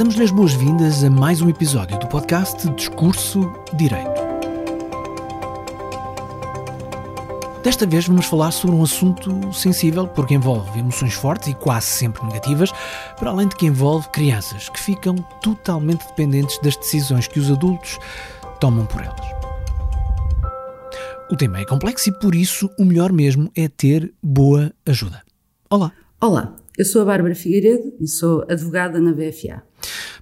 Damos-lhe 0.00 0.24
as 0.24 0.30
boas-vindas 0.30 1.04
a 1.04 1.10
mais 1.10 1.42
um 1.42 1.50
episódio 1.50 1.98
do 1.98 2.08
podcast 2.08 2.66
Discurso 2.70 3.52
Direito. 3.76 4.08
Desta 7.62 7.86
vez 7.86 8.06
vamos 8.06 8.24
falar 8.24 8.50
sobre 8.50 8.76
um 8.76 8.82
assunto 8.82 9.52
sensível 9.52 10.08
porque 10.08 10.32
envolve 10.32 10.78
emoções 10.78 11.12
fortes 11.12 11.48
e 11.48 11.54
quase 11.54 11.84
sempre 11.84 12.24
negativas, 12.24 12.72
para 13.18 13.28
além 13.28 13.46
de 13.46 13.56
que 13.56 13.66
envolve 13.66 14.08
crianças 14.08 14.70
que 14.70 14.80
ficam 14.80 15.16
totalmente 15.42 16.06
dependentes 16.06 16.58
das 16.62 16.78
decisões 16.78 17.28
que 17.28 17.38
os 17.38 17.50
adultos 17.50 17.98
tomam 18.58 18.86
por 18.86 19.02
elas. 19.02 19.26
O 21.30 21.36
tema 21.36 21.58
é 21.58 21.66
complexo 21.66 22.08
e 22.08 22.18
por 22.18 22.34
isso 22.34 22.70
o 22.78 22.86
melhor 22.86 23.12
mesmo 23.12 23.52
é 23.54 23.68
ter 23.68 24.14
boa 24.22 24.72
ajuda. 24.86 25.20
Olá. 25.68 25.92
Olá, 26.18 26.56
eu 26.78 26.86
sou 26.86 27.02
a 27.02 27.04
Bárbara 27.04 27.34
Figueiredo 27.34 27.92
e 28.00 28.08
sou 28.08 28.46
advogada 28.48 28.98
na 28.98 29.12
BFA. 29.12 29.62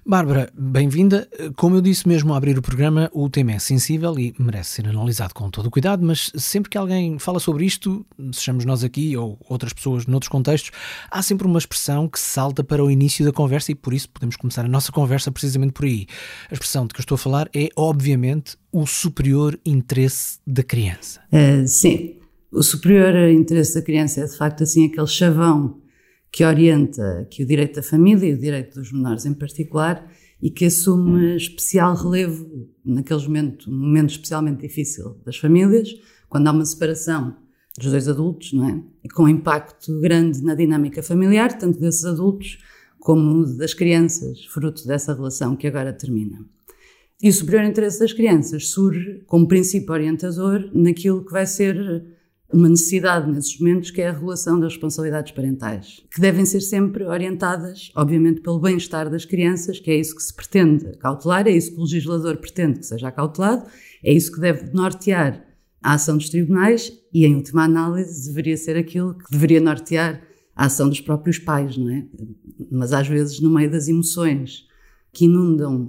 Bárbara, 0.05 0.49
bem-vinda. 0.57 1.27
Como 1.55 1.75
eu 1.75 1.81
disse 1.81 2.07
mesmo 2.07 2.31
ao 2.31 2.37
abrir 2.37 2.57
o 2.57 2.61
programa, 2.61 3.09
o 3.13 3.29
tema 3.29 3.51
é 3.51 3.59
sensível 3.59 4.17
e 4.17 4.33
merece 4.39 4.71
ser 4.71 4.87
analisado 4.87 5.33
com 5.33 5.49
todo 5.49 5.67
o 5.67 5.71
cuidado, 5.71 6.05
mas 6.05 6.31
sempre 6.35 6.69
que 6.69 6.77
alguém 6.77 7.19
fala 7.19 7.39
sobre 7.39 7.65
isto, 7.65 8.05
sejamos 8.31 8.65
nós 8.65 8.83
aqui 8.83 9.15
ou 9.17 9.37
outras 9.47 9.73
pessoas 9.73 10.05
noutros 10.05 10.29
contextos, 10.29 10.71
há 11.11 11.21
sempre 11.21 11.45
uma 11.45 11.59
expressão 11.59 12.07
que 12.07 12.19
salta 12.19 12.63
para 12.63 12.83
o 12.83 12.89
início 12.89 13.25
da 13.25 13.31
conversa 13.31 13.71
e 13.71 13.75
por 13.75 13.93
isso 13.93 14.09
podemos 14.09 14.35
começar 14.35 14.65
a 14.65 14.69
nossa 14.69 14.91
conversa 14.91 15.31
precisamente 15.31 15.73
por 15.73 15.85
aí. 15.85 16.07
A 16.49 16.53
expressão 16.53 16.87
de 16.87 16.93
que 16.93 16.99
eu 16.99 17.03
estou 17.03 17.15
a 17.15 17.19
falar 17.19 17.49
é, 17.53 17.69
obviamente, 17.75 18.57
o 18.71 18.85
superior 18.87 19.59
interesse 19.65 20.39
da 20.47 20.63
criança. 20.63 21.19
Uh, 21.31 21.67
sim, 21.67 22.15
o 22.51 22.63
superior 22.63 23.15
interesse 23.29 23.75
da 23.75 23.81
criança 23.81 24.21
é 24.21 24.25
de 24.25 24.37
facto 24.37 24.63
assim 24.63 24.87
aquele 24.87 25.07
chavão 25.07 25.77
que 26.31 26.43
orienta 26.43 27.27
que 27.29 27.43
o 27.43 27.45
direito 27.45 27.75
da 27.75 27.83
família 27.83 28.29
e 28.29 28.33
o 28.33 28.37
direito 28.37 28.79
dos 28.79 28.91
menores 28.91 29.25
em 29.25 29.33
particular 29.33 30.09
e 30.41 30.49
que 30.49 30.65
assume 30.65 31.35
especial 31.35 31.95
relevo 31.95 32.69
naqueles 32.85 33.25
momentos, 33.27 33.67
um 33.67 33.77
momento 33.77 34.11
especialmente 34.11 34.61
difícil 34.61 35.17
das 35.25 35.37
famílias, 35.37 35.89
quando 36.29 36.47
há 36.47 36.51
uma 36.51 36.65
separação 36.65 37.35
dos 37.77 37.91
dois 37.91 38.07
adultos, 38.07 38.53
não 38.53 38.67
é? 38.67 38.81
E 39.03 39.09
com 39.09 39.27
impacto 39.27 39.99
grande 39.99 40.41
na 40.43 40.55
dinâmica 40.55 41.01
familiar, 41.01 41.57
tanto 41.57 41.79
desses 41.79 42.05
adultos 42.05 42.59
como 42.99 43.45
das 43.57 43.73
crianças, 43.73 44.45
fruto 44.45 44.85
dessa 44.85 45.13
relação 45.13 45.55
que 45.55 45.67
agora 45.67 45.93
termina. 45.93 46.45
E 47.21 47.29
o 47.29 47.33
superior 47.33 47.65
interesse 47.65 47.99
das 47.99 48.13
crianças 48.13 48.69
surge 48.69 49.23
como 49.25 49.47
princípio 49.47 49.91
orientador 49.91 50.69
naquilo 50.73 51.25
que 51.25 51.31
vai 51.31 51.45
ser 51.45 52.05
uma 52.51 52.67
necessidade 52.67 53.31
nesses 53.31 53.59
momentos 53.59 53.91
que 53.91 54.01
é 54.01 54.09
a 54.09 54.11
regulação 54.11 54.59
das 54.59 54.73
responsabilidades 54.73 55.31
parentais, 55.31 56.03
que 56.11 56.19
devem 56.19 56.45
ser 56.45 56.61
sempre 56.61 57.03
orientadas, 57.05 57.91
obviamente, 57.95 58.41
pelo 58.41 58.59
bem-estar 58.59 59.09
das 59.09 59.23
crianças, 59.23 59.79
que 59.79 59.91
é 59.91 59.95
isso 59.95 60.15
que 60.15 60.23
se 60.23 60.33
pretende 60.33 60.97
cautelar, 60.97 61.47
é 61.47 61.51
isso 61.51 61.71
que 61.71 61.77
o 61.77 61.83
legislador 61.83 62.37
pretende 62.37 62.79
que 62.79 62.85
seja 62.85 63.11
cautelado, 63.11 63.67
é 64.03 64.11
isso 64.11 64.31
que 64.31 64.39
deve 64.39 64.71
nortear 64.73 65.45
a 65.81 65.93
ação 65.93 66.17
dos 66.17 66.29
tribunais 66.29 66.91
e, 67.13 67.25
em 67.25 67.35
última 67.35 67.63
análise, 67.63 68.27
deveria 68.27 68.57
ser 68.57 68.75
aquilo 68.75 69.13
que 69.13 69.31
deveria 69.31 69.61
nortear 69.61 70.21
a 70.55 70.65
ação 70.65 70.89
dos 70.89 70.99
próprios 70.99 71.39
pais, 71.39 71.77
não 71.77 71.89
é? 71.89 72.05
Mas 72.71 72.91
às 72.91 73.07
vezes, 73.07 73.39
no 73.39 73.49
meio 73.49 73.71
das 73.71 73.87
emoções 73.87 74.67
que 75.13 75.25
inundam 75.25 75.87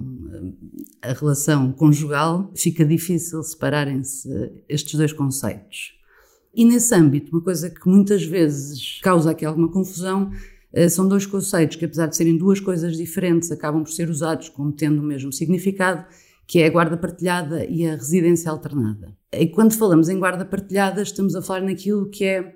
eh, 1.03 1.09
a 1.09 1.13
relação 1.13 1.71
conjugal, 1.73 2.51
fica 2.55 2.85
difícil 2.85 3.43
separarem-se 3.43 4.29
estes 4.69 4.95
dois 4.95 5.13
conceitos. 5.13 6.00
E 6.53 6.65
nesse 6.65 6.93
âmbito, 6.93 7.31
uma 7.31 7.41
coisa 7.41 7.69
que 7.69 7.87
muitas 7.87 8.23
vezes 8.23 8.99
causa 9.01 9.31
aqui 9.31 9.45
alguma 9.45 9.69
confusão 9.69 10.31
eh, 10.73 10.89
são 10.89 11.07
dois 11.07 11.25
conceitos 11.25 11.77
que, 11.77 11.85
apesar 11.85 12.07
de 12.07 12.15
serem 12.15 12.37
duas 12.37 12.59
coisas 12.59 12.97
diferentes, 12.97 13.51
acabam 13.51 13.83
por 13.83 13.91
ser 13.91 14.09
usados 14.09 14.49
como 14.49 14.71
tendo 14.71 14.99
o 14.99 15.03
mesmo 15.03 15.31
significado, 15.31 16.05
que 16.45 16.59
é 16.59 16.67
a 16.67 16.69
guarda 16.69 16.97
partilhada 16.97 17.65
e 17.65 17.87
a 17.87 17.95
residência 17.95 18.51
alternada. 18.51 19.15
E 19.31 19.47
quando 19.47 19.73
falamos 19.73 20.09
em 20.09 20.19
guarda 20.19 20.43
partilhada, 20.43 21.01
estamos 21.01 21.35
a 21.35 21.41
falar 21.41 21.61
naquilo 21.61 22.09
que 22.09 22.25
é 22.25 22.55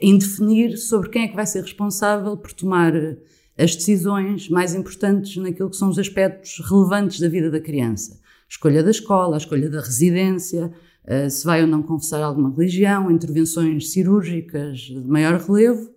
em 0.00 0.16
definir 0.16 0.76
sobre 0.76 1.08
quem 1.08 1.24
é 1.24 1.28
que 1.28 1.36
vai 1.36 1.46
ser 1.46 1.62
responsável 1.62 2.36
por 2.36 2.52
tomar 2.52 2.92
as 3.58 3.76
decisões 3.76 4.48
mais 4.48 4.74
importantes 4.74 5.36
naquilo 5.36 5.70
que 5.70 5.76
são 5.76 5.88
os 5.88 5.98
aspectos 5.98 6.60
relevantes 6.68 7.20
da 7.20 7.28
vida 7.28 7.50
da 7.50 7.60
criança. 7.60 8.14
A 8.14 8.48
escolha 8.48 8.82
da 8.82 8.90
escola, 8.90 9.36
a 9.36 9.38
escolha 9.38 9.68
da 9.68 9.80
residência, 9.80 10.72
eh, 11.04 11.28
se 11.28 11.44
vai 11.44 11.62
ou 11.62 11.66
não 11.66 11.82
confessar 11.82 12.22
alguma 12.22 12.54
religião, 12.54 13.10
intervenções 13.10 13.90
cirúrgicas 13.90 14.78
de 14.78 15.04
maior 15.06 15.40
relevo, 15.40 15.90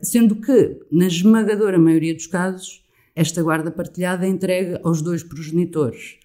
sendo 0.00 0.36
que, 0.36 0.80
na 0.90 1.06
esmagadora 1.06 1.78
maioria 1.78 2.14
dos 2.14 2.26
casos, 2.26 2.84
esta 3.14 3.42
guarda 3.42 3.70
partilhada 3.70 4.26
é 4.26 4.28
entregue 4.28 4.78
aos 4.82 5.02
dois 5.02 5.22
progenitores. 5.22 6.18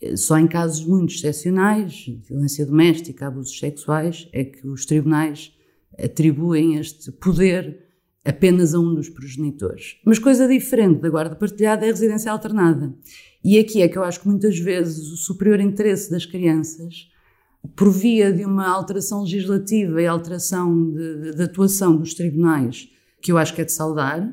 Eh, 0.00 0.16
só 0.16 0.38
em 0.38 0.46
casos 0.46 0.84
muito 0.86 1.14
excepcionais, 1.14 2.06
violência 2.26 2.64
doméstica, 2.66 3.26
abusos 3.26 3.58
sexuais, 3.58 4.28
é 4.32 4.44
que 4.44 4.66
os 4.66 4.86
tribunais 4.86 5.52
atribuem 5.98 6.76
este 6.76 7.10
poder 7.12 7.86
apenas 8.24 8.74
a 8.74 8.78
um 8.78 8.94
dos 8.94 9.08
progenitores. 9.08 9.96
Mas 10.04 10.18
coisa 10.18 10.46
diferente 10.46 11.00
da 11.00 11.08
guarda 11.08 11.34
partilhada 11.34 11.86
é 11.86 11.88
a 11.88 11.92
residência 11.92 12.30
alternada. 12.30 12.94
E 13.42 13.58
aqui 13.58 13.80
é 13.80 13.88
que 13.88 13.96
eu 13.96 14.04
acho 14.04 14.20
que 14.20 14.28
muitas 14.28 14.58
vezes 14.58 15.10
o 15.10 15.16
superior 15.16 15.60
interesse 15.60 16.10
das 16.10 16.26
crianças 16.26 17.08
por 17.76 17.90
via 17.90 18.32
de 18.32 18.44
uma 18.44 18.68
alteração 18.68 19.22
legislativa 19.22 20.00
e 20.00 20.06
alteração 20.06 20.90
de, 20.90 21.22
de, 21.22 21.36
de, 21.36 21.42
atuação 21.42 21.96
dos 21.96 22.14
tribunais, 22.14 22.88
que 23.20 23.32
eu 23.32 23.38
acho 23.38 23.54
que 23.54 23.60
é 23.60 23.64
de 23.64 23.72
saudar, 23.72 24.32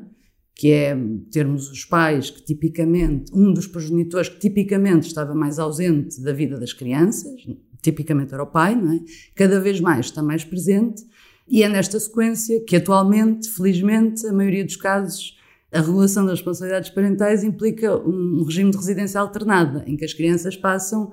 que 0.54 0.70
é 0.70 0.96
termos 1.30 1.70
os 1.70 1.84
pais 1.84 2.30
que 2.30 2.42
tipicamente, 2.42 3.30
um 3.34 3.52
dos 3.52 3.66
progenitores 3.66 4.28
que 4.28 4.38
tipicamente 4.38 5.06
estava 5.06 5.34
mais 5.34 5.58
ausente 5.58 6.20
da 6.22 6.32
vida 6.32 6.58
das 6.58 6.72
crianças, 6.72 7.46
tipicamente 7.82 8.32
era 8.32 8.42
o 8.42 8.46
pai, 8.46 8.74
não 8.74 8.92
é? 8.92 9.00
Cada 9.34 9.60
vez 9.60 9.80
mais 9.80 10.06
está 10.06 10.22
mais 10.22 10.44
presente, 10.44 11.02
e 11.48 11.62
é 11.62 11.68
nesta 11.68 12.00
sequência 12.00 12.60
que 12.64 12.76
atualmente, 12.76 13.48
felizmente, 13.50 14.26
a 14.26 14.32
maioria 14.32 14.64
dos 14.64 14.76
casos, 14.76 15.36
a 15.70 15.80
regulação 15.80 16.24
das 16.24 16.38
responsabilidades 16.38 16.90
parentais 16.90 17.44
implica 17.44 17.96
um 17.96 18.42
regime 18.42 18.70
de 18.70 18.76
residência 18.76 19.20
alternada, 19.20 19.84
em 19.86 19.96
que 19.96 20.04
as 20.04 20.14
crianças 20.14 20.56
passam 20.56 21.12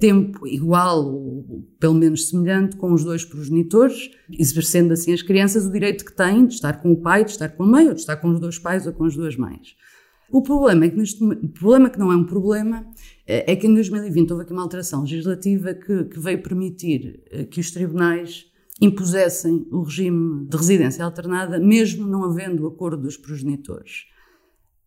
tempo 0.00 0.46
igual 0.46 1.06
ou 1.06 1.64
pelo 1.78 1.94
menos 1.94 2.28
semelhante 2.28 2.76
com 2.76 2.92
os 2.92 3.04
dois 3.04 3.24
progenitores, 3.24 4.10
exercendo 4.30 4.92
assim 4.92 5.12
as 5.12 5.22
crianças 5.22 5.64
o 5.64 5.72
direito 5.72 6.04
que 6.04 6.12
têm 6.12 6.46
de 6.46 6.54
estar 6.54 6.82
com 6.82 6.92
o 6.92 6.96
pai, 6.96 7.24
de 7.24 7.30
estar 7.30 7.48
com 7.50 7.62
a 7.62 7.66
mãe, 7.66 7.86
ou 7.86 7.94
de 7.94 8.00
estar 8.00 8.16
com 8.16 8.28
os 8.30 8.40
dois 8.40 8.58
pais 8.58 8.86
ou 8.86 8.92
com 8.92 9.04
as 9.04 9.14
duas 9.14 9.36
mães. 9.36 9.76
O 10.30 10.42
problema, 10.42 10.84
é 10.84 10.90
que 10.90 10.96
neste, 10.96 11.22
o 11.22 11.48
problema 11.48 11.90
que 11.90 11.98
não 11.98 12.12
é 12.12 12.16
um 12.16 12.24
problema 12.24 12.86
eh, 13.26 13.52
é 13.52 13.56
que 13.56 13.66
em 13.66 13.74
2020 13.74 14.30
houve 14.30 14.44
aqui 14.44 14.52
uma 14.52 14.62
alteração 14.62 15.00
legislativa 15.00 15.74
que, 15.74 16.04
que 16.04 16.20
veio 16.20 16.40
permitir 16.40 17.20
eh, 17.30 17.44
que 17.44 17.58
os 17.58 17.70
tribunais 17.72 18.46
impusessem 18.80 19.66
o 19.72 19.82
regime 19.82 20.46
de 20.46 20.56
residência 20.56 21.04
alternada, 21.04 21.58
mesmo 21.58 22.06
não 22.06 22.24
havendo 22.24 22.66
acordo 22.66 23.02
dos 23.02 23.16
progenitores. 23.16 24.06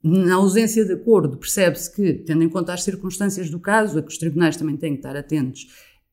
Na 0.03 0.35
ausência 0.35 0.83
de 0.83 0.91
acordo, 0.91 1.37
percebe-se 1.37 1.89
que, 1.95 2.13
tendo 2.13 2.43
em 2.43 2.49
conta 2.49 2.73
as 2.73 2.83
circunstâncias 2.83 3.49
do 3.49 3.57
caso, 3.57 3.97
a 3.97 4.01
que 4.01 4.11
os 4.11 4.17
tribunais 4.17 4.57
também 4.57 4.75
têm 4.75 4.91
que 4.91 4.99
estar 4.99 5.15
atentos, 5.15 5.67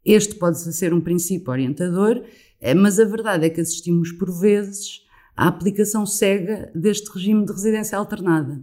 este 0.04 0.36
pode 0.36 0.58
ser 0.58 0.94
um 0.94 1.00
princípio 1.00 1.50
orientador, 1.50 2.22
eh, 2.60 2.72
mas 2.72 3.00
a 3.00 3.04
verdade 3.04 3.46
é 3.46 3.50
que 3.50 3.60
assistimos 3.60 4.12
por 4.12 4.30
vezes 4.30 5.00
à 5.36 5.48
aplicação 5.48 6.06
cega 6.06 6.70
deste 6.72 7.10
regime 7.12 7.44
de 7.44 7.52
residência 7.52 7.98
alternada. 7.98 8.62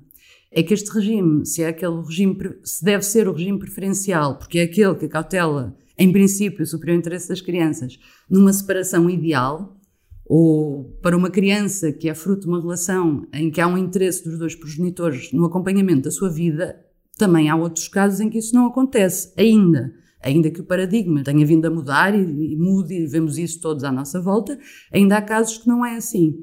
É 0.50 0.64
que 0.64 0.74
este 0.74 0.90
regime, 0.92 1.46
se 1.46 1.62
é 1.62 1.68
aquele 1.68 2.02
regime, 2.02 2.38
se 2.64 2.86
deve 2.86 3.04
ser 3.04 3.28
o 3.28 3.34
regime 3.34 3.60
preferencial, 3.60 4.38
porque 4.38 4.60
é 4.60 4.64
aquele 4.64 4.96
que 4.96 5.10
cautela, 5.10 5.76
em 5.98 6.10
princípio, 6.10 6.64
o 6.64 6.66
superior 6.66 6.98
interesse 6.98 7.28
das 7.28 7.42
crianças, 7.42 8.00
numa 8.30 8.54
separação 8.54 9.10
ideal, 9.10 9.77
ou 10.30 10.84
para 11.02 11.16
uma 11.16 11.30
criança 11.30 11.92
que 11.92 12.10
é 12.10 12.14
fruto 12.14 12.42
de 12.42 12.48
uma 12.48 12.60
relação 12.60 13.26
em 13.34 13.50
que 13.50 13.62
há 13.62 13.68
um 13.68 13.78
interesse 13.78 14.24
dos 14.24 14.38
dois 14.38 14.56
progenitores 14.56 15.32
no 15.32 15.46
acompanhamento 15.46 16.04
da 16.04 16.12
sua 16.12 16.30
vida, 16.30 16.78
também 17.18 17.50
há 17.50 17.56
outros 17.56 17.88
casos 17.88 18.20
em 18.20 18.30
que 18.30 18.38
isso 18.38 18.54
não 18.54 18.68
acontece 18.68 19.34
ainda. 19.38 19.94
Ainda 20.22 20.52
que 20.52 20.60
o 20.60 20.66
paradigma 20.66 21.24
tenha 21.24 21.46
vindo 21.46 21.66
a 21.66 21.70
mudar 21.70 22.14
e, 22.14 22.20
e 22.20 22.56
mude, 22.58 22.94
e 22.94 23.08
vemos 23.08 23.38
isso 23.38 23.62
todos 23.62 23.84
à 23.84 23.92
nossa 23.92 24.20
volta, 24.20 24.60
ainda 24.92 25.18
há 25.18 25.22
casos 25.22 25.60
que 25.60 25.68
não 25.68 25.86
é 25.86 25.96
assim. 25.96 26.36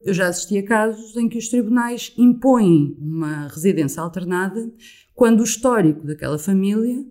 Eu 0.00 0.14
já 0.14 0.28
assisti 0.28 0.56
a 0.56 0.64
casos 0.64 1.14
em 1.16 1.28
que 1.28 1.36
os 1.36 1.48
tribunais 1.48 2.14
impõem 2.16 2.96
uma 2.98 3.48
residência 3.48 4.02
alternada 4.02 4.72
quando 5.14 5.40
o 5.40 5.44
histórico 5.44 6.06
daquela 6.06 6.38
família 6.38 7.04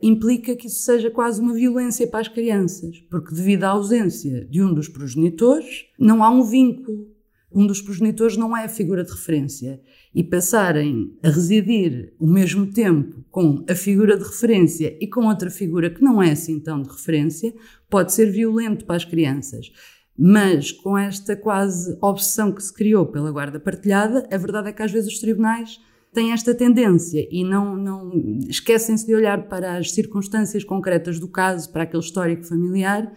implica 0.00 0.54
que 0.54 0.66
isso 0.66 0.80
seja 0.80 1.10
quase 1.10 1.40
uma 1.40 1.54
violência 1.54 2.06
para 2.06 2.20
as 2.20 2.28
crianças, 2.28 2.98
porque 3.10 3.34
devido 3.34 3.64
à 3.64 3.68
ausência 3.68 4.44
de 4.44 4.62
um 4.62 4.72
dos 4.72 4.88
progenitores, 4.88 5.86
não 5.98 6.22
há 6.22 6.30
um 6.30 6.42
vínculo. 6.42 7.14
Um 7.50 7.66
dos 7.66 7.80
progenitores 7.80 8.36
não 8.36 8.54
é 8.54 8.64
a 8.64 8.68
figura 8.68 9.02
de 9.02 9.10
referência. 9.10 9.80
E 10.14 10.22
passarem 10.22 11.16
a 11.22 11.30
residir 11.30 12.14
o 12.18 12.26
mesmo 12.26 12.66
tempo 12.66 13.24
com 13.30 13.64
a 13.68 13.74
figura 13.74 14.16
de 14.16 14.24
referência 14.24 14.96
e 15.00 15.06
com 15.06 15.26
outra 15.26 15.48
figura 15.48 15.88
que 15.88 16.02
não 16.02 16.22
é 16.22 16.32
assim 16.32 16.60
tão 16.60 16.82
de 16.82 16.88
referência, 16.90 17.54
pode 17.88 18.12
ser 18.12 18.30
violento 18.30 18.84
para 18.84 18.96
as 18.96 19.04
crianças. 19.04 19.70
Mas 20.18 20.72
com 20.72 20.96
esta 20.96 21.36
quase 21.36 21.96
obsessão 22.00 22.52
que 22.52 22.62
se 22.62 22.72
criou 22.72 23.06
pela 23.06 23.30
guarda 23.30 23.60
partilhada, 23.60 24.26
a 24.30 24.36
verdade 24.36 24.68
é 24.68 24.72
que 24.72 24.82
às 24.82 24.90
vezes 24.90 25.12
os 25.12 25.20
tribunais 25.20 25.78
têm 26.16 26.32
esta 26.32 26.54
tendência 26.54 27.28
e 27.30 27.44
não, 27.44 27.76
não 27.76 28.10
esquecem-se 28.48 29.06
de 29.06 29.14
olhar 29.14 29.48
para 29.48 29.76
as 29.76 29.92
circunstâncias 29.92 30.64
concretas 30.64 31.20
do 31.20 31.28
caso, 31.28 31.70
para 31.70 31.82
aquele 31.82 32.02
histórico 32.02 32.42
familiar 32.42 33.12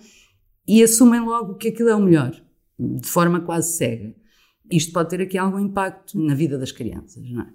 e 0.67 0.83
assumem 0.83 1.21
logo 1.21 1.55
que 1.55 1.69
aquilo 1.69 1.87
é 1.87 1.95
o 1.95 2.01
melhor, 2.01 2.35
de 2.77 3.07
forma 3.07 3.39
quase 3.39 3.77
cega. 3.77 4.13
Isto 4.69 4.91
pode 4.91 5.11
ter 5.11 5.21
aqui 5.21 5.37
algum 5.37 5.59
impacto 5.59 6.19
na 6.19 6.35
vida 6.35 6.57
das 6.57 6.73
crianças, 6.73 7.23
não 7.31 7.43
é? 7.43 7.47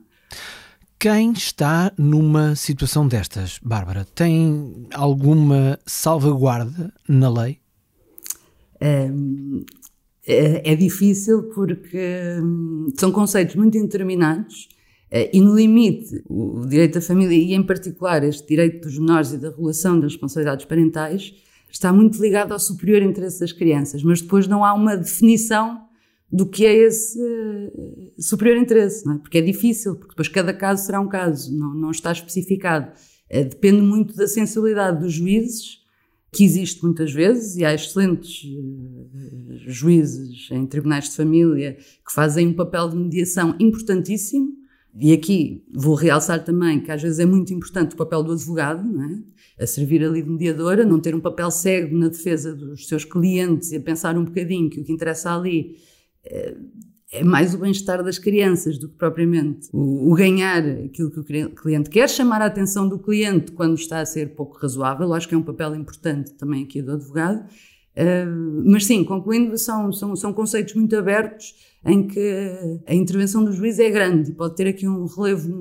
Quem 0.99 1.33
está 1.33 1.93
numa 1.99 2.57
situação 2.57 3.07
destas, 3.07 3.61
Bárbara, 3.63 4.07
tem 4.15 4.89
alguma 4.95 5.79
salvaguarda 5.85 6.91
na 7.07 7.29
lei? 7.29 7.59
É, 8.81 9.11
é, 10.27 10.73
é 10.73 10.75
difícil 10.75 11.51
porque 11.51 12.39
hum, 12.43 12.89
são 12.99 13.13
conceitos 13.13 13.55
muito 13.57 13.77
indeterminados 13.77 14.73
e 15.11 15.41
no 15.41 15.55
limite 15.55 16.23
o 16.29 16.67
direito 16.67 16.95
da 16.95 17.01
família 17.01 17.37
e 17.37 17.55
em 17.55 17.63
particular 17.63 18.25
este 18.25 18.47
direito 18.49 18.87
dos 18.89 18.99
menores 18.99 19.33
e 19.33 19.39
da 19.39 19.51
regulação 19.51 20.01
das 20.01 20.13
responsabilidades 20.13 20.65
parentais 20.65 21.35
está 21.71 21.93
muito 21.93 22.21
ligado 22.21 22.53
ao 22.53 22.59
superior 22.59 23.03
interesse 23.03 23.41
das 23.41 23.53
crianças, 23.53 24.03
mas 24.03 24.21
depois 24.21 24.47
não 24.47 24.65
há 24.65 24.73
uma 24.73 24.97
definição 24.97 25.85
do 26.35 26.47
que 26.47 26.67
é 26.67 26.75
esse 26.75 27.17
eh, 27.21 28.11
superior 28.19 28.57
interesse, 28.57 29.09
é? 29.09 29.19
Porque 29.19 29.39
é 29.39 29.41
difícil, 29.41 29.95
porque 29.95 30.11
depois 30.11 30.29
cada 30.29 30.53
caso 30.53 30.85
será 30.85 31.01
um 31.01 31.09
caso, 31.09 31.57
não, 31.57 31.73
não 31.75 31.91
está 31.93 32.11
especificado. 32.11 32.91
É, 33.29 33.45
depende 33.45 33.81
muito 33.81 34.17
da 34.17 34.27
sensibilidade 34.27 35.01
dos 35.01 35.13
juízes, 35.13 35.85
que 36.33 36.45
existe 36.45 36.83
muitas 36.83 37.13
vezes, 37.13 37.57
e 37.57 37.65
há 37.65 37.73
excelentes 37.73 38.45
juízes 39.67 40.49
em 40.51 40.67
tribunais 40.67 41.05
de 41.05 41.15
família 41.15 41.75
que 41.75 42.13
fazem 42.13 42.49
um 42.49 42.53
papel 42.53 42.89
de 42.89 42.97
mediação 42.97 43.55
importantíssimo. 43.61 44.49
E 44.97 45.13
aqui 45.13 45.65
vou 45.73 45.95
realçar 45.95 46.45
também 46.45 46.81
que 46.81 46.91
às 46.91 47.03
vezes 47.03 47.19
é 47.19 47.27
muito 47.27 47.53
importante 47.53 47.95
o 47.95 47.97
papel 47.97 48.23
do 48.23 48.33
advogado, 48.33 48.89
é? 49.03 49.63
a 49.65 49.67
servir 49.67 50.05
ali 50.05 50.23
de 50.23 50.31
mediadora, 50.31 50.85
não 50.85 51.01
ter 51.01 51.15
um 51.15 51.21
papel 51.21 51.51
cego 51.51 51.97
na 51.97 52.09
defesa 52.09 52.55
dos 52.55 52.87
seus 52.87 53.05
clientes 53.05 53.73
e 53.73 53.77
a 53.77 53.81
pensar 53.81 54.17
um 54.17 54.25
bocadinho 54.25 54.71
que 54.71 54.81
o 54.81 54.85
que 54.85 54.93
interessa 54.93 55.35
ali 55.35 55.77
é 57.15 57.23
mais 57.23 57.55
o 57.55 57.59
bem-estar 57.59 58.03
das 58.03 58.19
crianças 58.19 58.77
do 58.77 58.89
que 58.89 58.97
propriamente 58.97 59.69
o, 59.73 60.11
o, 60.11 60.15
ganhar 60.15 60.65
aquilo 60.85 61.11
que 61.11 61.21
o 61.21 61.55
cliente 61.55 61.89
quer, 61.89 62.09
chamar 62.09 62.43
a 62.43 62.47
atenção 62.47 62.89
do 62.89 62.99
cliente 62.99 63.53
quando 63.53 63.77
está 63.77 64.01
a 64.01 64.07
ser 64.07 64.35
pouco 64.35 64.59
razoável, 64.59 65.13
acho 65.15 65.29
que 65.29 65.35
é 65.35 65.39
um 65.39 65.43
papel 65.43 65.75
importante 65.77 66.33
também 66.35 66.65
aqui 66.65 66.83
do 66.83 66.93
advogado. 66.93 67.49
Uh, 67.97 68.63
mas 68.65 68.87
sim, 68.87 69.05
concluindo, 69.05 69.57
são, 69.57 69.93
são, 69.93 70.17
são 70.17 70.33
conceitos 70.33 70.75
muito 70.75 70.97
abertos 70.97 71.55
em 71.87 72.07
que 72.07 72.83
a 72.87 72.95
intervenção 72.95 73.45
do 73.45 73.53
juiz 73.53 73.79
é 73.79 73.91
grande 73.91 74.31
e 74.31 74.35
pode 74.35 74.57
ter 74.57 74.67
aqui 74.67 74.89
um 74.89 75.07
relevo 75.07 75.53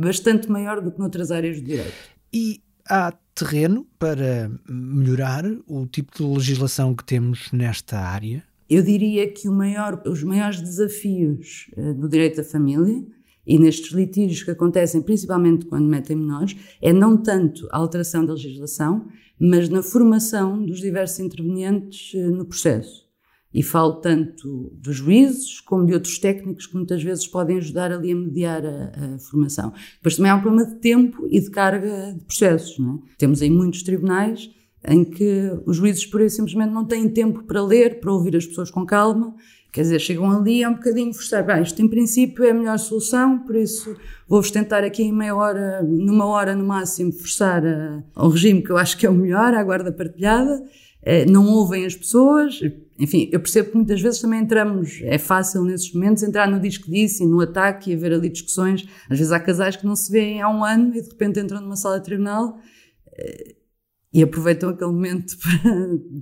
bastante 0.00 0.50
maior 0.50 0.80
do 0.80 0.90
que 0.90 0.98
noutras 0.98 1.30
áreas 1.30 1.60
do 1.60 1.66
direito. 1.66 1.92
E 2.32 2.60
há 2.88 3.12
terreno 3.34 3.86
para 3.98 4.50
melhorar 4.68 5.44
o 5.66 5.86
tipo 5.86 6.16
de 6.16 6.22
legislação 6.24 6.94
que 6.94 7.04
temos 7.04 7.52
nesta 7.52 7.98
área? 7.98 8.42
Eu 8.68 8.82
diria 8.82 9.30
que 9.30 9.48
maior, 9.48 10.02
os 10.06 10.22
maiores 10.24 10.60
desafios 10.60 11.70
do 11.96 12.08
direito 12.08 12.38
da 12.38 12.44
família 12.44 13.04
e 13.46 13.58
nestes 13.58 13.92
litígios 13.92 14.42
que 14.42 14.50
acontecem 14.50 15.00
principalmente 15.00 15.66
quando 15.66 15.86
metem 15.86 16.16
menores 16.16 16.56
é 16.82 16.92
não 16.92 17.16
tanto 17.16 17.68
a 17.70 17.76
alteração 17.78 18.26
da 18.26 18.32
legislação, 18.32 19.06
mas 19.38 19.68
na 19.68 19.82
formação 19.82 20.64
dos 20.64 20.80
diversos 20.80 21.20
intervenientes 21.20 22.12
uh, 22.14 22.30
no 22.30 22.44
processo. 22.44 23.06
E 23.54 23.62
falo 23.62 23.94
tanto 24.00 24.70
dos 24.74 24.96
juízes 24.96 25.60
como 25.60 25.86
de 25.86 25.94
outros 25.94 26.18
técnicos 26.18 26.66
que 26.66 26.74
muitas 26.74 27.02
vezes 27.02 27.26
podem 27.26 27.56
ajudar 27.56 27.90
ali 27.90 28.12
a 28.12 28.16
mediar 28.16 28.66
a, 28.66 29.14
a 29.14 29.18
formação. 29.18 29.72
Depois 29.94 30.16
também 30.16 30.30
há 30.30 30.36
um 30.36 30.42
problema 30.42 30.68
de 30.68 30.74
tempo 30.80 31.26
e 31.30 31.40
de 31.40 31.50
carga 31.50 32.14
de 32.18 32.24
processos. 32.24 32.78
É? 32.78 33.16
Temos 33.16 33.40
aí 33.40 33.48
muitos 33.48 33.82
tribunais 33.82 34.50
em 34.86 35.04
que 35.04 35.50
os 35.64 35.76
juízes 35.76 36.06
por 36.06 36.20
isso 36.20 36.36
simplesmente 36.36 36.70
não 36.70 36.84
têm 36.84 37.08
tempo 37.08 37.42
para 37.44 37.62
ler, 37.62 37.98
para 37.98 38.12
ouvir 38.12 38.36
as 38.36 38.46
pessoas 38.46 38.70
com 38.70 38.86
calma, 38.86 39.34
quer 39.76 39.82
dizer, 39.82 39.98
chegam 39.98 40.30
ali 40.30 40.62
é 40.62 40.68
um 40.68 40.72
bocadinho 40.72 41.12
forçar, 41.12 41.44
bem, 41.44 41.62
isto 41.62 41.82
em 41.82 41.86
princípio 41.86 42.42
é 42.46 42.50
a 42.50 42.54
melhor 42.54 42.78
solução, 42.78 43.40
por 43.40 43.54
isso 43.54 43.94
vou-vos 44.26 44.50
tentar 44.50 44.82
aqui 44.82 45.02
em 45.02 45.12
meia 45.12 45.36
hora, 45.36 45.82
numa 45.82 46.24
hora 46.24 46.56
no 46.56 46.64
máximo, 46.64 47.12
forçar 47.12 47.62
a, 47.62 48.02
ao 48.14 48.30
regime 48.30 48.62
que 48.62 48.70
eu 48.70 48.78
acho 48.78 48.96
que 48.96 49.04
é 49.04 49.10
o 49.10 49.12
melhor, 49.12 49.52
à 49.52 49.62
guarda 49.62 49.92
partilhada, 49.92 50.64
eh, 51.02 51.26
não 51.26 51.46
ouvem 51.48 51.84
as 51.84 51.94
pessoas, 51.94 52.58
enfim, 52.98 53.28
eu 53.30 53.38
percebo 53.38 53.68
que 53.68 53.76
muitas 53.76 54.00
vezes 54.00 54.18
também 54.18 54.40
entramos, 54.40 54.98
é 55.02 55.18
fácil 55.18 55.62
nesses 55.62 55.92
momentos 55.92 56.22
entrar 56.22 56.50
no 56.50 56.58
disco 56.58 56.90
disso 56.90 57.22
e 57.22 57.26
no 57.26 57.42
ataque 57.42 57.90
e 57.90 57.94
haver 57.94 58.14
ali 58.14 58.30
discussões, 58.30 58.88
às 59.10 59.18
vezes 59.18 59.30
há 59.30 59.38
casais 59.38 59.76
que 59.76 59.84
não 59.84 59.94
se 59.94 60.10
veem 60.10 60.40
há 60.40 60.48
um 60.48 60.64
ano 60.64 60.96
e 60.96 61.02
de 61.02 61.10
repente 61.10 61.38
entram 61.38 61.60
numa 61.60 61.76
sala 61.76 61.98
de 61.98 62.06
tribunal. 62.06 62.58
Eh, 63.14 63.56
e 64.16 64.22
aproveitam 64.22 64.70
aquele 64.70 64.92
momento 64.92 65.36
para 65.36 65.72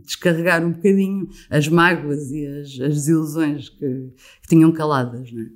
descarregar 0.05 0.64
um 0.64 0.73
bocadinho 0.73 1.29
as 1.49 1.69
mágoas 1.69 2.29
e 2.32 2.44
as, 2.44 2.67
as 2.81 2.94
desilusões 2.94 3.69
que, 3.69 4.11
que, 4.43 4.49
tinham 4.49 4.73
caladas. 4.73 5.31
Não 5.31 5.43
é? 5.43 5.46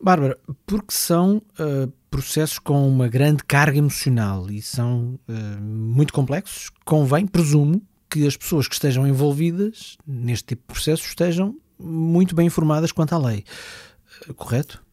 Bárbara, 0.00 0.38
porque 0.64 0.94
são 0.94 1.38
uh, 1.58 1.92
processos 2.08 2.60
com 2.60 2.86
uma 2.86 3.08
grande 3.08 3.42
carga 3.42 3.76
emocional 3.76 4.48
e 4.48 4.62
são 4.62 5.18
uh, 5.28 5.60
muito 5.60 6.12
complexos, 6.12 6.70
convém, 6.84 7.26
presumo, 7.26 7.82
que 8.08 8.24
as 8.24 8.36
pessoas 8.36 8.68
que 8.68 8.74
estejam 8.74 9.04
envolvidas 9.04 9.96
neste 10.06 10.46
tipo 10.46 10.62
de 10.62 10.74
processos 10.74 11.06
estejam 11.06 11.56
muito 11.76 12.36
bem 12.36 12.46
informadas 12.46 12.92
quanto 12.92 13.16
à 13.16 13.18
lei. 13.18 13.42
Uh, 14.28 14.34
correto? 14.34 14.83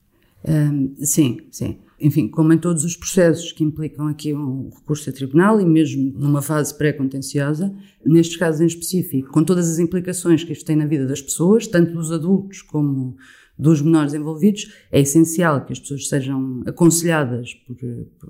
Um, 0.48 0.96
sim, 1.04 1.38
sim 1.52 1.80
enfim, 2.02 2.28
como 2.28 2.52
em 2.52 2.58
todos 2.58 2.84
os 2.84 2.96
processos 2.96 3.52
que 3.52 3.64
implicam 3.64 4.08
aqui 4.08 4.34
um 4.34 4.70
recurso 4.70 5.10
a 5.10 5.14
tribunal 5.14 5.62
e 5.62 5.66
mesmo 5.66 6.12
numa 6.18 6.42
fase 6.42 6.76
pré-contenciosa, 6.76 7.74
nestes 8.04 8.38
casos 8.38 8.60
em 8.60 8.66
específico, 8.66 9.32
com 9.32 9.44
todas 9.44 9.70
as 9.70 9.78
implicações 9.78 10.44
que 10.44 10.52
isto 10.52 10.66
tem 10.66 10.76
na 10.76 10.88
vida 10.88 11.06
das 11.06 11.22
pessoas, 11.22 11.68
tanto 11.68 11.94
dos 11.94 12.12
adultos 12.12 12.64
como 12.64 13.16
dos 13.58 13.82
menores 13.82 14.16
envolvidos, 14.16 14.74
é 14.92 15.00
essencial 15.00 15.64
que 15.64 15.74
as 15.74 15.80
pessoas 15.80 16.08
sejam 16.08 16.64
aconselhadas 16.66 17.54
por, 17.54 17.78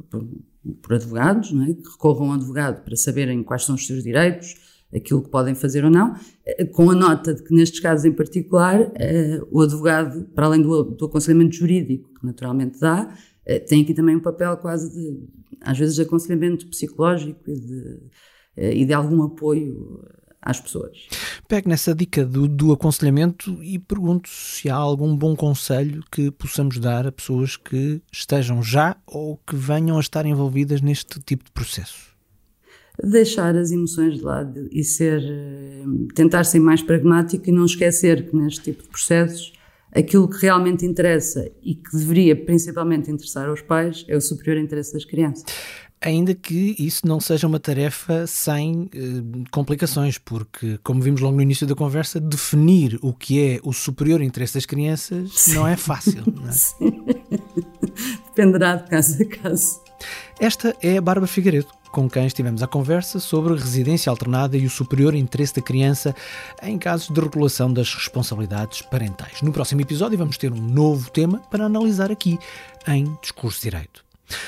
por, 0.10 0.28
por 0.82 0.94
advogados, 0.94 1.54
é? 1.54 1.74
que 1.74 1.90
recorram 1.90 2.28
ao 2.28 2.34
advogado 2.34 2.84
para 2.84 2.98
saberem 2.98 3.42
quais 3.42 3.64
são 3.64 3.76
os 3.76 3.88
seus 3.88 4.04
direitos, 4.04 4.56
aquilo 4.94 5.22
que 5.22 5.30
podem 5.30 5.56
fazer 5.56 5.84
ou 5.84 5.90
não, 5.90 6.16
eh, 6.46 6.66
com 6.66 6.90
a 6.90 6.96
nota 6.96 7.34
de 7.34 7.44
que 7.44 7.54
nestes 7.54 7.80
casos 7.80 8.06
em 8.06 8.12
particular, 8.12 8.92
eh, 8.96 9.42
o 9.50 9.62
advogado, 9.62 10.26
para 10.36 10.46
além 10.46 10.62
do, 10.62 11.06
aconselhamento 11.06 11.56
jurídico 11.56 12.10
que 12.20 12.26
naturalmente 12.26 12.80
dá, 12.80 13.16
eh, 13.46 13.60
tem 13.60 13.82
aqui 13.82 13.94
também 13.94 14.16
um 14.16 14.22
papel 14.22 14.58
quase 14.58 14.92
de, 14.94 15.20
às 15.62 15.78
vezes, 15.78 15.96
de 15.96 16.02
aconselhamento 16.02 16.68
psicológico 16.68 17.40
e 17.50 17.60
de, 17.60 18.00
e 18.58 18.86
de 18.86 18.94
algum 18.94 19.24
apoio 19.24 20.04
às 20.42 20.60
pessoas. 20.60 21.08
Pego 21.48 21.70
nessa 21.70 21.94
dica 21.94 22.26
do, 22.26 22.48
do, 22.48 22.72
aconselhamento 22.72 23.62
e 23.64 23.78
pergunto 23.78 24.28
se 24.28 24.70
há 24.70 24.76
algum 24.76 25.16
bom 25.16 25.36
conselho 25.36 26.04
que 26.12 26.32
possamos 26.32 26.80
dar 26.80 27.06
a 27.06 27.12
pessoas 27.12 27.56
que 27.56 28.02
estejam 28.12 28.62
já 28.64 28.98
ou 29.06 29.38
que 29.38 29.56
venham 29.56 29.98
a 29.98 30.02
estar 30.02 30.26
envolvidas 30.26 30.82
neste 30.82 31.20
tipo 31.22 31.46
de 31.46 31.52
processo. 31.52 32.11
Deixar 33.04 33.56
as 33.56 33.72
emoções 33.72 34.18
de 34.18 34.24
lado 34.24 34.68
e 34.72 34.84
ser, 34.84 35.22
eh, 35.22 35.84
tentar 36.14 36.44
ser 36.44 36.60
mais 36.60 36.82
pragmático 36.82 37.50
e 37.50 37.52
não 37.52 37.66
esquecer 37.66 38.30
que 38.30 38.36
neste 38.36 38.62
tipo 38.64 38.84
de 38.84 38.90
processos 38.90 39.54
aquilo 39.94 40.28
que 40.28 40.38
realmente 40.42 40.86
interessa 40.86 41.50
e 41.62 41.76
que 41.76 41.96
deveria 41.96 42.36
principalmente 42.36 43.12
interessar 43.12 43.50
aos 43.50 43.62
pais 43.62 44.06
é 44.08 44.16
o 44.16 44.22
superior 44.22 44.58
interesse 44.58 44.94
das 44.94 45.06
crianças. 45.06 45.44
Ainda 46.04 46.34
que 46.34 46.76
isso 46.80 47.06
não 47.06 47.20
seja 47.20 47.46
uma 47.46 47.60
tarefa 47.60 48.26
sem 48.26 48.90
eh, 48.92 49.46
complicações, 49.52 50.18
porque, 50.18 50.80
como 50.82 51.00
vimos 51.00 51.22
logo 51.22 51.36
no 51.36 51.44
início 51.44 51.68
da 51.68 51.76
conversa, 51.76 52.20
definir 52.20 52.98
o 53.04 53.14
que 53.14 53.40
é 53.40 53.60
o 53.64 53.72
superior 53.72 54.20
interesse 54.20 54.56
das 54.56 54.66
crianças 54.66 55.32
Sim. 55.34 55.54
não 55.54 55.68
é 55.68 55.78
fácil. 55.78 56.24
Não 56.26 56.50
é? 56.50 56.52
Sim. 56.52 57.06
Dependerá 58.26 58.78
de 58.78 58.90
caso 58.90 59.22
a 59.22 59.26
caso. 59.28 59.80
Esta 60.40 60.76
é 60.82 60.98
a 60.98 61.02
Bárbara 61.02 61.28
Figueiredo 61.28 61.68
com 61.92 62.10
quem 62.10 62.26
estivemos 62.26 62.64
à 62.64 62.68
conversa 62.68 63.20
sobre 63.20 63.54
residência 63.54 64.10
alternada 64.10 64.58
e 64.58 64.66
o 64.66 64.70
superior 64.70 65.14
interesse 65.14 65.56
da 65.56 65.62
criança 65.62 66.16
em 66.64 66.78
casos 66.78 67.10
de 67.10 67.20
regulação 67.20 67.72
das 67.72 67.94
responsabilidades 67.94 68.82
parentais. 68.82 69.42
No 69.42 69.52
próximo 69.52 69.82
episódio 69.82 70.18
vamos 70.18 70.38
ter 70.38 70.52
um 70.52 70.62
novo 70.62 71.12
tema 71.12 71.40
para 71.50 71.66
analisar 71.66 72.12
aqui 72.12 72.40
em 72.88 73.16
Discurso 73.22 73.62
Direito. 73.62 74.04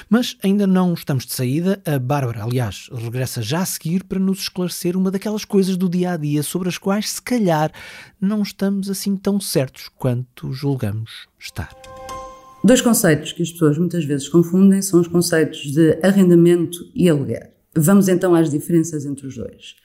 Mas 0.09 0.37
ainda 0.41 0.65
não 0.65 0.93
estamos 0.93 1.25
de 1.25 1.33
saída. 1.33 1.81
A 1.85 1.99
Bárbara, 1.99 2.43
aliás, 2.43 2.89
regressa 2.93 3.41
já 3.41 3.61
a 3.61 3.65
seguir 3.65 4.03
para 4.03 4.19
nos 4.19 4.39
esclarecer 4.39 4.95
uma 4.95 5.11
daquelas 5.11 5.45
coisas 5.45 5.75
do 5.75 5.89
dia 5.89 6.11
a 6.11 6.17
dia 6.17 6.41
sobre 6.41 6.69
as 6.69 6.77
quais, 6.77 7.11
se 7.11 7.21
calhar, 7.21 7.71
não 8.19 8.41
estamos 8.41 8.89
assim 8.89 9.15
tão 9.17 9.39
certos 9.39 9.89
quanto 9.97 10.53
julgamos 10.53 11.27
estar. 11.37 11.92
Dois 12.65 12.79
conceitos 12.79 13.33
que 13.33 13.43
as 13.43 13.51
pessoas 13.51 13.77
muitas 13.77 14.05
vezes 14.05 14.29
confundem 14.29 14.81
são 14.81 15.01
os 15.01 15.07
conceitos 15.09 15.73
de 15.73 15.99
arrendamento 16.01 16.77
e 16.95 17.09
aluguer. 17.09 17.51
Vamos 17.75 18.07
então 18.07 18.33
às 18.33 18.49
diferenças 18.49 19.05
entre 19.05 19.27
os 19.27 19.35
dois. 19.35 19.75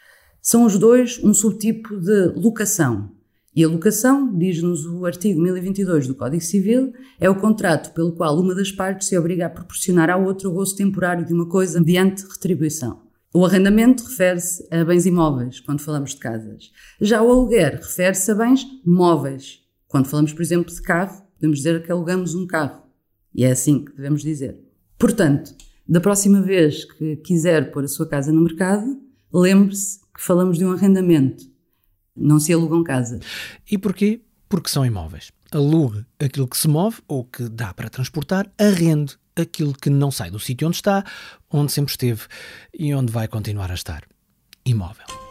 São 0.41 0.65
os 0.65 0.79
dois 0.79 1.19
um 1.25 1.35
subtipo 1.35 1.97
de 1.97 2.27
locação 2.37 3.11
E 3.53 3.65
a 3.65 3.69
locação, 3.69 4.33
diz-nos 4.39 4.87
o 4.87 5.05
artigo 5.05 5.41
1022 5.41 6.07
do 6.07 6.15
Código 6.15 6.41
Civil, 6.41 6.93
é 7.19 7.29
o 7.29 7.35
contrato 7.35 7.93
pelo 7.95 8.13
qual 8.13 8.39
uma 8.39 8.55
das 8.55 8.71
partes 8.71 9.09
se 9.09 9.19
obriga 9.19 9.47
a 9.47 9.51
proporcionar 9.51 10.09
à 10.09 10.17
outra 10.17 10.49
o 10.49 10.53
gozo 10.53 10.77
temporário 10.77 11.27
de 11.27 11.35
uma 11.35 11.49
coisa 11.49 11.81
mediante 11.81 12.23
retribuição. 12.29 13.03
O 13.35 13.45
arrendamento 13.45 14.05
refere-se 14.05 14.65
a 14.71 14.85
bens 14.85 15.05
imóveis, 15.05 15.59
quando 15.59 15.81
falamos 15.81 16.11
de 16.11 16.19
casas. 16.19 16.71
Já 17.01 17.21
o 17.23 17.29
aluguer 17.29 17.75
refere-se 17.75 18.31
a 18.31 18.35
bens 18.37 18.65
móveis. 18.87 19.65
Quando 19.89 20.07
falamos, 20.07 20.33
por 20.33 20.43
exemplo, 20.43 20.73
de 20.73 20.81
carro, 20.81 21.27
podemos 21.39 21.59
dizer 21.59 21.83
que 21.83 21.91
alugamos 21.91 22.35
um 22.35 22.47
carro. 22.47 22.83
E 23.35 23.45
é 23.45 23.53
assim 23.53 23.85
que 23.85 23.93
devemos 23.93 24.23
dizer. 24.23 24.59
Portanto, 24.99 25.55
da 25.89 26.01
próxima 26.01 26.43
vez 26.43 26.85
que 26.85 27.17
quiser 27.17 27.71
pôr 27.71 27.85
a 27.85 27.89
sua 27.89 28.07
casa 28.07 28.33
no 28.33 28.43
mercado, 28.43 29.01
lembre-se 29.33 30.01
que 30.13 30.21
falamos 30.21 30.59
de 30.59 30.65
um 30.65 30.73
arrendamento. 30.73 31.45
Não 32.17 32.41
se 32.41 32.53
alugam 32.53 32.83
casas. 32.83 33.25
E 33.71 33.79
porquê? 33.79 34.21
Porque 34.49 34.69
são 34.69 34.85
imóveis. 34.85 35.31
Alugue 35.51 36.05
aquilo 36.19 36.49
que 36.49 36.59
se 36.59 36.69
move 36.69 36.99
ou 37.07 37.25
que 37.25 37.49
dá 37.49 37.73
para 37.73 37.89
transportar, 37.89 38.51
arrende 38.59 39.17
aquilo 39.37 39.73
que 39.73 39.89
não 39.89 40.11
sai 40.11 40.31
do 40.31 40.39
sítio 40.39 40.67
onde 40.67 40.77
está, 40.77 41.05
onde 41.51 41.73
sempre 41.73 41.93
esteve 41.93 42.23
e 42.77 42.93
onde 42.93 43.13
vai 43.13 43.29
continuar 43.29 43.71
a 43.71 43.75
estar. 43.75 44.03
Imóvel. 44.65 45.28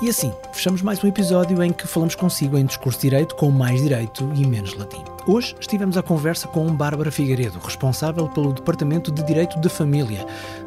E 0.00 0.08
assim, 0.08 0.32
fechamos 0.52 0.80
mais 0.80 1.02
um 1.02 1.08
episódio 1.08 1.60
em 1.60 1.72
que 1.72 1.84
falamos 1.88 2.14
consigo 2.14 2.56
em 2.56 2.64
discurso 2.64 3.00
direito 3.00 3.34
com 3.34 3.50
mais 3.50 3.82
direito 3.82 4.30
e 4.36 4.46
menos 4.46 4.74
latim. 4.74 5.02
Hoje 5.26 5.56
estivemos 5.58 5.96
à 5.96 6.02
conversa 6.04 6.46
com 6.46 6.72
Bárbara 6.72 7.10
Figueiredo, 7.10 7.58
responsável 7.58 8.28
pelo 8.28 8.52
Departamento 8.52 9.10
de 9.10 9.24
Direito 9.24 9.58
de 9.60 9.68
Família 9.68 10.24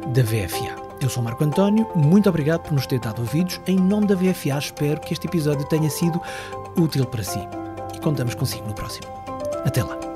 da 0.08 0.22
VFA. 0.22 0.76
Eu 1.00 1.08
sou 1.08 1.22
Marco 1.22 1.42
António, 1.44 1.88
muito 1.94 2.28
obrigado 2.28 2.60
por 2.60 2.74
nos 2.74 2.86
ter 2.86 3.00
dado 3.00 3.20
ouvidos. 3.20 3.58
Em 3.66 3.76
nome 3.76 4.06
da 4.06 4.14
VFA, 4.14 4.58
espero 4.58 5.00
que 5.00 5.14
este 5.14 5.26
episódio 5.26 5.66
tenha 5.66 5.88
sido 5.88 6.20
útil 6.76 7.06
para 7.06 7.24
si. 7.24 7.40
E 7.94 8.00
contamos 8.00 8.34
consigo 8.34 8.68
no 8.68 8.74
próximo. 8.74 9.06
Até 9.64 9.82
lá. 9.82 10.11